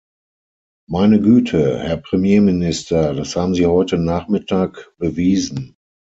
[0.89, 5.75] Meine Güte, Herr Premierminister, das haben Sie heute Nachmittag bewiesen.